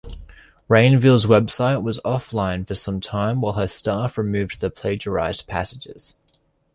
Rainville's 0.67 1.27
website 1.27 1.83
was 1.83 1.99
off-line 2.03 2.65
for 2.65 2.73
some 2.73 3.01
time 3.01 3.39
while 3.39 3.53
her 3.53 3.67
staff 3.67 4.17
removed 4.17 4.59
the 4.59 4.71
plagiarized 4.71 5.45
passages. 5.45 6.15